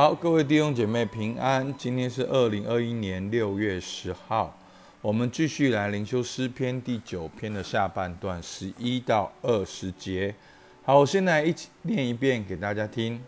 [0.00, 1.74] 好，各位弟兄姐妹平安。
[1.76, 4.56] 今天是二零二一年六月十号，
[5.00, 10.32] 我们继续来灵修诗篇第九篇的下半段十一到二十节。
[10.84, 13.20] 好，我现在一起念一遍给大家听。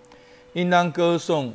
[0.52, 1.52] 应当歌颂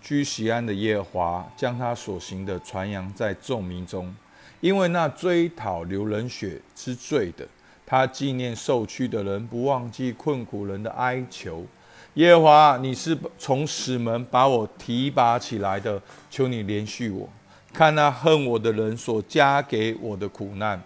[0.00, 4.14] 居西安的耶和华，将他所行的传扬在众民中，
[4.60, 7.44] 因为那追讨流人血之罪的，
[7.84, 11.66] 他纪念受屈的人，不忘记困苦人的哀求。
[12.14, 15.98] 耶和华，你是从死门把我提拔起来的，
[16.30, 17.26] 求你怜恤我，
[17.72, 20.78] 看那恨我的人所加给我的苦难，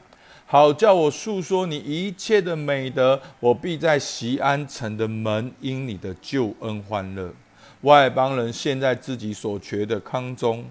[0.46, 3.20] 好叫我诉说你一切的美德。
[3.40, 7.28] 我必在西安城的门因你的救恩欢乐。
[7.80, 10.64] 外邦人陷在自己所缺的坑中，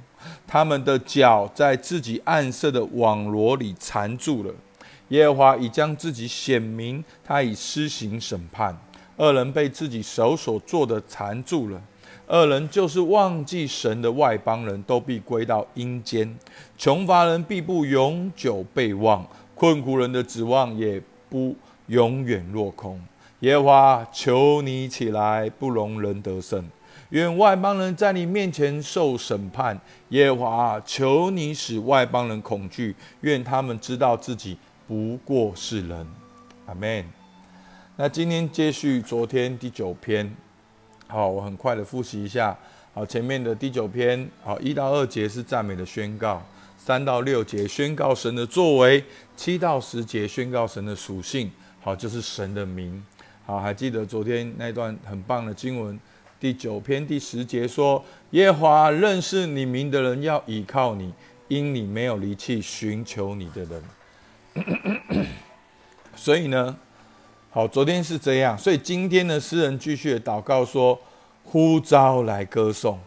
[0.47, 4.53] 他们的脚在自己暗设的网罗里缠住了。
[5.09, 8.75] 耶和华已将自己显明，他已施行审判。
[9.17, 11.81] 二人被自己手所做的缠住了，
[12.27, 16.27] 二人就是忘记神的外邦人，都必归到阴间；
[16.77, 21.55] 穷乏人必不永久被忘，困苦人的指望也不
[21.87, 22.99] 永远落空。
[23.39, 26.63] 耶和华，求你起来，不容人得胜。
[27.09, 29.79] 愿外邦人在你面前受审判。
[30.09, 36.05] 耶和华，求你使外邦人恐惧，愿他们知道自己不过是人。
[36.65, 37.05] 阿门。
[37.97, 40.29] 那今天接续昨天第九篇，
[41.07, 42.53] 好，我很快的复习一下。
[42.93, 46.45] 好，前面的第九篇，好，一到二节是赞美的宣告，
[46.77, 49.01] 三到六节宣告神的作为，
[49.37, 51.49] 七到十节宣告神的属性，
[51.79, 53.01] 好，就是神的名。
[53.45, 55.97] 好，还记得昨天那段很棒的经文，
[56.37, 61.13] 第九篇第十节说：耶华认识你名的人要倚靠你，
[61.47, 65.27] 因你没有离弃寻求你的人。
[66.13, 66.77] 所以呢？
[67.55, 70.99] 好，昨天是这样，所以今天呢，诗人继续祷告说
[71.45, 72.99] ：“呼召来歌颂。”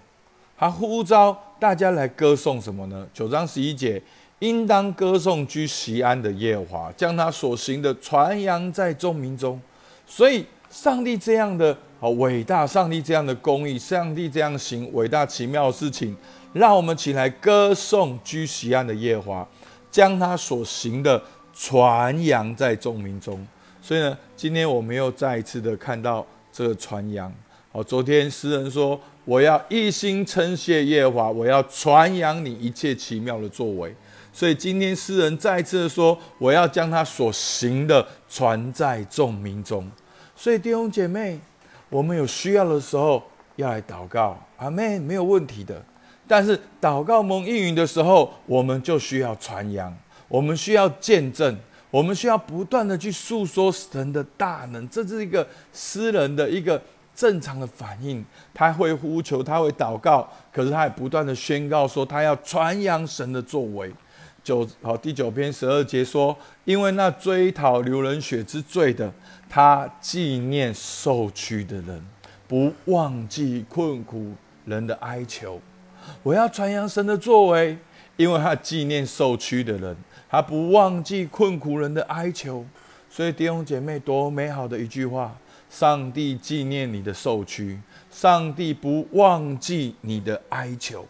[0.56, 3.06] 他呼召大家来歌颂什么呢？
[3.12, 4.03] 九章十一节，
[4.38, 9.60] 应当歌颂居西安的耶和华，将他所行的传扬在众民中。
[10.06, 16.16] 所以，上帝这样的好伟大，上帝这样的公义，上帝这样行伟大奇妙的事情，
[16.54, 19.48] 让我们起来歌颂居西安的耶和华，
[19.91, 21.22] 将他所行的
[21.53, 23.47] 传扬在众民中。
[23.88, 27.32] 所以呢，今天我们又再一次的看到这个传扬。
[27.72, 33.94] 好，昨天诗人说：“我要一心称谢耶和华，我要传扬你一切奇妙的作为。”
[34.31, 39.91] 所以今天诗人再一次的说：“我要将他所行的传在众民中。”
[40.37, 41.41] 所以弟兄姐妹，
[41.88, 43.22] 我们有需要的时候
[43.56, 45.82] 要来祷告，阿妹没有问题的。
[46.26, 49.97] 但是祷告蒙应允的时候，我们就需要传扬，
[50.28, 51.59] 我们需要见证。
[51.91, 56.81] 我们需要不断的去诉说神的大能，这是一个诗人的一个
[57.15, 58.25] 正常的反应。
[58.53, 63.93] 他会呼求，他会祷告，可是他也不断的宣告说，他要传扬神的作为。
[64.44, 69.12] 九好第九篇十二节说，因为那追讨流人血之罪的，
[69.49, 72.03] 他纪念受屈的人，
[72.47, 74.32] 不忘记困苦
[74.65, 75.60] 人的哀求。
[76.22, 77.76] 我要传扬神的作为，
[78.16, 79.97] 因为他纪念受屈的人。
[80.30, 82.64] 他不忘记困苦人的哀求，
[83.08, 85.34] 所以弟兄姐妹，多美好的一句话！
[85.70, 87.78] 上帝纪念你的受屈，
[88.10, 91.06] 上帝不忘记你的哀求。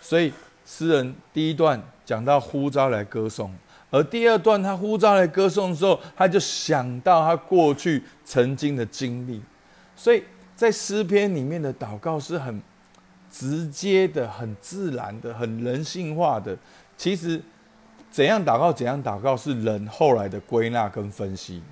[0.00, 0.32] 所以
[0.64, 3.52] 诗人第一段讲到呼召来歌颂，
[3.90, 9.42] 而第二段他呼召来歌颂的时候，他就想到他过去曾经的经历。
[9.96, 10.22] 所以
[10.54, 12.62] 在诗篇里面的祷告是很
[13.28, 16.56] 直接的、很自然的、很人性化的。
[16.96, 17.42] 其实。
[18.12, 18.72] 怎样祷告？
[18.72, 21.62] 怎样祷告是人后来的归纳跟分析。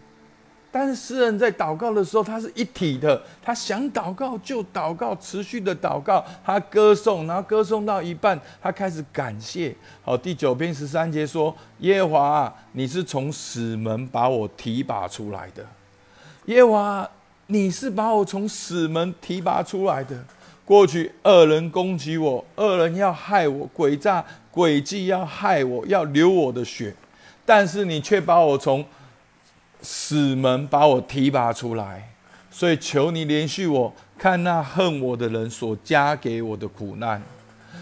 [0.73, 9.75] 但是诗人在祷告的时候，他是一体的，他想祷告就祷告，持续的祷告，他歌颂，然后歌颂到一半，他开始感谢。
[10.03, 15.67] 好，第九篇十三节说：“耶和华，你是从死门把我提拔出来的。
[16.47, 17.11] 耶和华，
[17.49, 20.17] 你是把我从死门提拔出来的。
[20.71, 24.25] 过去恶人攻击我，恶人要害我，诡诈。”
[24.55, 26.95] 诡计要害我，要流我的血，
[27.45, 28.85] 但是你却把我从
[29.83, 32.13] 死门把我提拔出来，
[32.51, 37.21] 所以求你怜恤我，看那恨我的人所加给我的苦难。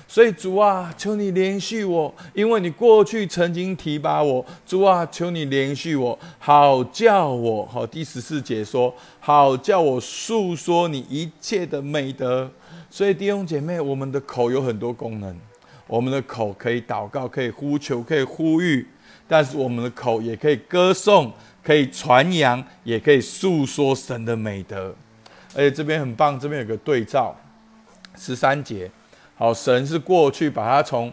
[0.06, 4.44] 所以主啊，求你怜恤我，因为你过去曾经提拔我。
[4.66, 12.50] 主啊，求你怜恤我，好叫我好第十四节说，好叫我诉说你一切的美德。
[12.90, 15.36] 所以弟兄姐妹，我们的口有很多功能。
[15.86, 18.86] 我们的口可以祷告，可以呼求，可以呼吁，
[19.26, 21.32] 但是我们的口也可以歌颂，
[21.62, 24.94] 可以传扬，也可以诉说神的美德。
[25.54, 27.34] 而且这边很棒，这边有个对照，
[28.16, 28.90] 十三节，
[29.34, 31.10] 好，神是过去把他从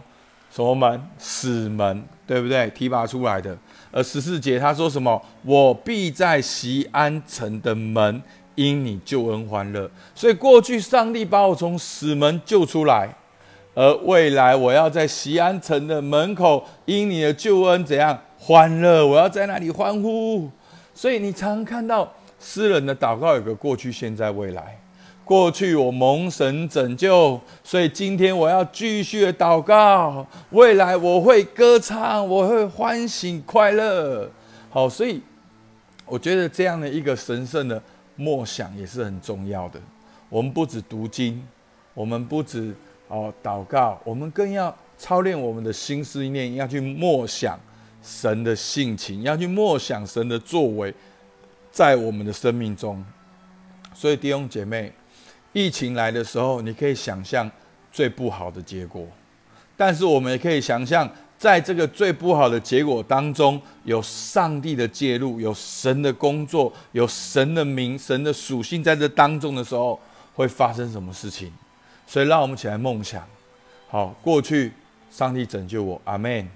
[0.52, 2.70] 什么门死门，对不对？
[2.72, 3.58] 提拔出来的。
[3.92, 5.22] 而十四节他说什么？
[5.44, 8.22] 我必在西安城的门
[8.56, 9.90] 因你救恩欢乐。
[10.14, 13.14] 所以过去上帝把我从死门救出来，
[13.74, 19.06] 而未来我要在西安城的门口因你的救恩怎样欢乐？
[19.06, 20.50] 我要在那里欢呼。
[20.94, 24.80] 所以你常看到诗人的祷告有个过去、现在、未来。
[25.26, 30.24] 过去我蒙神拯救，所以今天我要继续的祷告。
[30.52, 34.30] 未来我会歌唱，我会欢喜快乐。
[34.70, 35.20] 好，所以
[36.06, 37.82] 我觉得这样的一个神圣的
[38.16, 39.80] 默想也是很重要的。
[40.30, 41.42] 我们不止读经，
[41.94, 42.76] 我们不止
[43.08, 47.60] 哦祷告，我们更要操练我们的心思意念，要去默想
[48.02, 50.94] 神的性情，要去默想神的作为，
[51.72, 53.04] 在我们的生命中。
[53.94, 54.92] 所以弟兄姐妹。
[55.58, 57.50] 疫情来的时候，你可以想象
[57.90, 59.08] 最不好的结果，
[59.78, 70.00] 但是我们也可以想象，在这个最不好的结果当中，有上帝的介入，有神的工作，有神的名、神的属性在这当中的时候，
[70.34, 71.52] 会发生什么事情？
[72.08, 73.24] 所以，让我们起来梦想。
[73.90, 74.72] 好，过去
[75.12, 76.48] 上帝拯救我，阿门。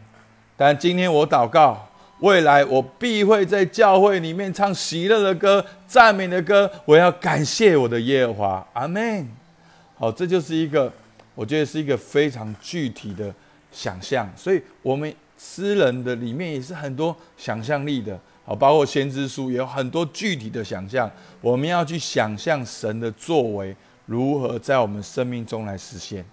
[0.55, 1.85] 但今天我祷告。
[2.19, 6.69] 未来我必会在教会里面唱喜乐的歌、赞美的歌。
[6.83, 9.25] 我要感谢我的耶和华，阿门。
[9.97, 10.91] 好，这就是一个，
[11.33, 13.33] 我觉得是一个非常具体的
[13.71, 14.29] 想象。
[14.35, 18.19] 所以，我们诗人的里面也是很多想象力的。
[18.45, 21.09] 好，包括先知书也有很多具体的想象。
[21.39, 23.75] 我们要去想象神的作为
[24.05, 26.25] 如何在我们生命中来实现。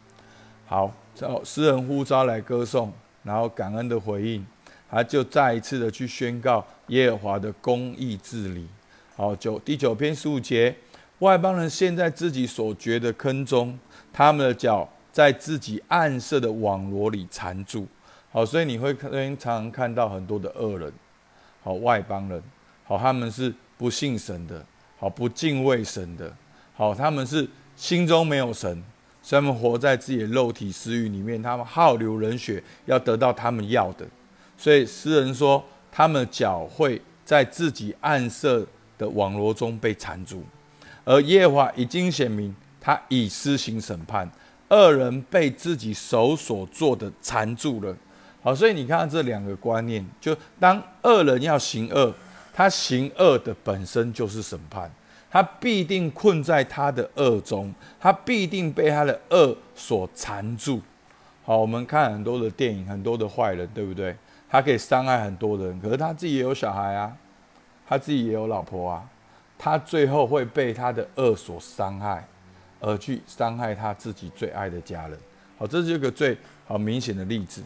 [0.67, 2.93] 好，叫诗人呼召来歌颂，
[3.23, 4.45] 然后感恩的回应。
[4.89, 8.67] 他就再一次的去宣告耶和华的公义治理。
[9.15, 10.75] 好，九第九篇十五节，
[11.19, 13.79] 外邦人陷在自己所掘的坑中，
[14.13, 17.87] 他们的脚在自己暗设的网罗里缠住。
[18.31, 20.93] 好，所以你会可能常常看到很多的恶人，
[21.63, 22.43] 好外邦人，
[22.85, 24.63] 好他们是不信神的，
[24.99, 26.31] 好不敬畏神的，
[26.75, 28.85] 好他们是心中没有神，
[29.23, 34.07] 所以他们活在自己的肉体私欲里面，他们好流人血，要得到他们要的。
[34.59, 38.67] 所以诗人说，他们脚会在自己暗设
[38.99, 40.45] 的网罗中被缠住，
[41.07, 44.31] 而耶和华已经显明，他已施行审判，
[44.69, 47.95] 恶人被自己手所做的缠住了。
[48.43, 52.15] 好，所以你看这两个观念，就当恶人要行恶，
[52.53, 54.91] 他行恶的本身就是审判，
[55.31, 60.81] 他必定困在他的恶中，他必定被他的恶所缠住。
[61.45, 64.17] 好，我们看很多的电影，很多的坏人，对不对？
[64.49, 67.13] 他可以伤害很多人，可是他自己也有小孩啊，
[67.89, 69.05] 他自己也有老婆啊，
[69.59, 72.25] 他最后会被他的恶所伤害，
[72.87, 75.19] 而去伤害他自己最爱的家人。
[75.59, 77.61] 好，这是一个最好明显的例子。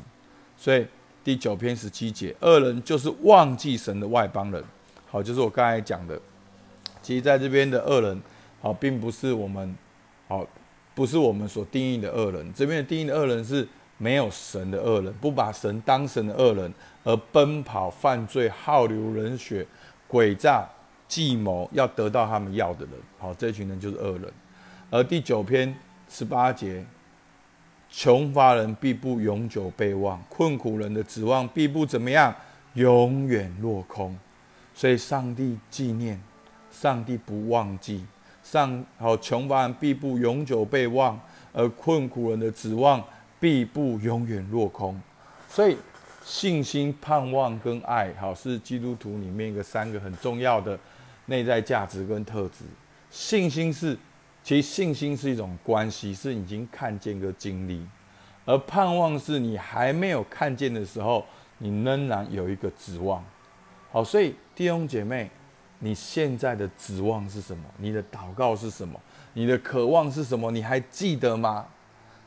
[0.56, 0.86] 所以
[1.22, 4.64] 第九篇十七节，恶人就是忘记神的外邦人。
[5.10, 6.18] 好，就是我刚才讲的，
[7.02, 8.22] 其实在这边的恶人，
[8.62, 9.76] 好，并不是我们，
[10.26, 10.46] 好，
[10.94, 12.50] 不是我们所定义的恶人。
[12.54, 13.68] 这边的定义的恶人是。
[14.02, 16.72] 没有神的恶人，不把神当神的恶人，
[17.04, 19.66] 而奔跑犯罪、好流人血、
[20.08, 20.66] 诡诈
[21.06, 22.94] 计谋，要得到他们要的人。
[23.18, 24.32] 好，这群人就是恶人。
[24.90, 25.74] 而第九篇
[26.08, 26.84] 十八节，
[27.88, 32.34] 穷乏人必不永久被忘，困苦人的指望必不怎么样，
[32.74, 34.18] 永远落空。
[34.74, 36.20] 所以，上帝纪念，
[36.70, 38.04] 上帝不忘记。
[38.42, 41.18] 上好，穷乏人必不永久被忘，
[41.52, 43.02] 而困苦人的指望。
[43.38, 45.00] 必不永远落空，
[45.48, 45.74] 所以
[46.22, 50.78] 信心、盼望跟爱，好是基督徒里面一个三个很重要的
[51.24, 52.66] 内在价值跟特质。
[53.10, 53.96] 信心是，
[54.42, 57.80] 其实信心是一种关系，是已经看见个经历；
[58.44, 61.24] 而盼望是你还没有看见的时候，
[61.58, 63.24] 你仍然有一个指望。
[63.92, 65.30] 好，所以弟兄姐妹，
[65.78, 67.64] 你现在的指望是什么？
[67.76, 68.98] 你的祷告是什么？
[69.34, 70.50] 你的渴望是什么？
[70.50, 71.66] 你还记得吗？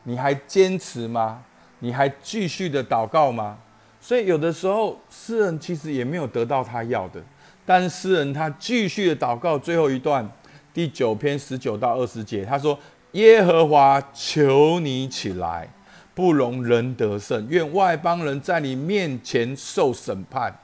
[0.04, 1.44] 你还坚持吗？
[1.80, 3.58] 你还继续的祷告吗？
[4.00, 7.24] 所以有的时候诗人其实也没有得到他要的，
[7.66, 10.30] 但诗人他继续的祷告，最后一段
[10.74, 12.78] 第九篇十九到二十节，他说
[13.14, 15.70] ：“耶和华，求你起来，
[16.16, 20.58] 不容人得胜，愿外邦人在你面前受审判。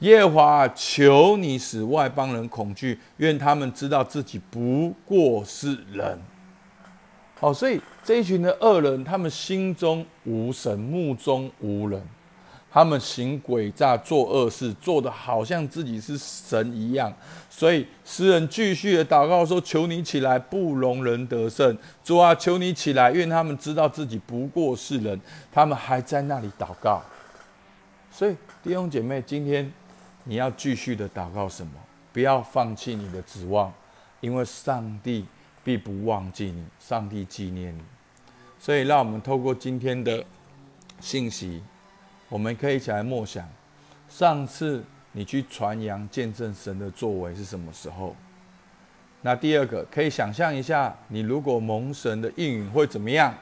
[0.00, 6.18] 耶和华，求你使外邦人恐惧，愿他们知道自己不过是人。”
[7.38, 12.00] 哦，所以这一群的恶人，他们心中无神，目中无人。
[12.72, 17.12] 他们行诡诈、做恶事，做的好像自己是神一样。
[17.50, 21.76] 所以诗人继续的祷告说：“求你起来，不容人得胜。
[22.02, 25.20] 主啊，求你起来，愿他们知道自己不过是人。
[25.52, 27.02] 他们还在那里祷告。
[28.10, 29.70] 所以弟兄姐妹，今天
[30.24, 31.72] 你要继续的祷告什么？
[32.10, 33.70] 不要放弃你的指望，
[34.20, 35.26] 因为上帝
[35.62, 37.82] 必不忘记你，上帝纪念你。
[38.58, 40.24] 所以，让我们透过今天的
[41.00, 41.62] 信息。”
[42.32, 43.46] 我们可以一起来默想，
[44.08, 48.16] 上次你去传扬见证神的作为是什么时候？
[49.20, 53.34] 那第二个，可以想象一下，你如果蒙神的应允会怎么样？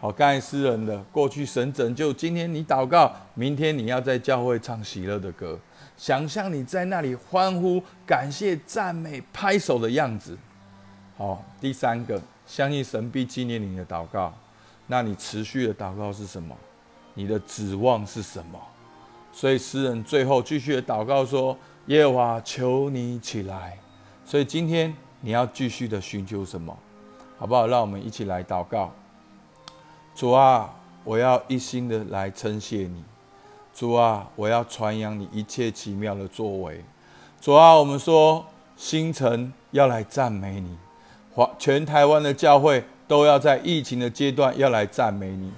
[0.00, 5.58] 好，刚才诗人的过去神拯救，今天你祷告，明天你要在教会唱喜乐的歌，
[5.98, 10.38] 想象你在那里欢呼、感谢、赞美、拍手的样子。
[11.18, 14.32] 好，第三个，相信神必纪念你的祷告，
[14.86, 16.56] 那你持续的祷告是什么？
[17.14, 18.58] 你的指望是什么？
[19.32, 23.78] 所以诗人最后继续的祷告说：“耶和华，求你起来。”
[24.24, 26.76] 所以今天你要继续的寻求什么？
[27.38, 27.66] 好不好？
[27.66, 28.92] 让我们一起来祷告。
[30.14, 30.70] 主啊，
[31.02, 33.02] 我要一心的来称谢你。
[33.74, 36.84] 主啊，我要传扬你一切奇妙的作为。
[37.40, 38.44] 主啊，我们说
[38.76, 40.76] 星辰要来赞美你，
[41.58, 45.50] 全台湾的教会都要在疫情的阶段要来赞美你。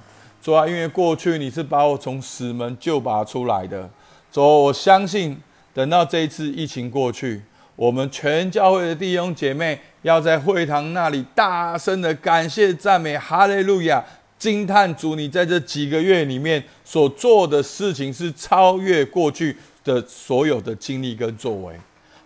[0.44, 3.88] 主啊，因为过去你是把我从死门救拔出来的，
[4.30, 5.34] 主，我相信
[5.72, 7.40] 等到这一次疫情过去，
[7.74, 14.04] 我们全教会的弟兄姐妹要在会堂那里大声的感谢赞美哈利路亚，
[14.38, 21.74] 惊叹主你在这几个月里面所做的事情是超越过去的所有的经历跟作为。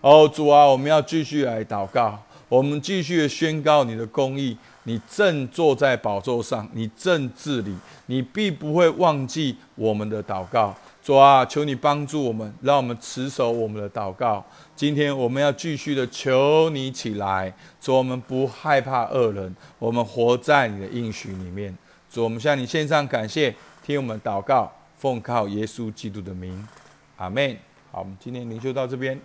[0.01, 4.57] 哦，主啊，我们要继续来祷告，我们继续宣告你的公义。
[4.88, 7.76] 你正坐在宝座上，你正治理，
[8.07, 10.75] 你必不会忘记我们的祷告。
[11.04, 14.42] 主啊，求你帮助我们，让我们持守我们的祷告。
[14.75, 21.76] 今天我们要继续的求你起来，主，我们不害怕恶人，我们活在你的应许里面。
[22.11, 23.54] 主，我们向你献上感谢，
[23.85, 26.66] 听我们祷告，奉靠耶稣基督的名，
[27.18, 27.54] 阿门。
[27.92, 29.21] 好，我们今天灵修到这边。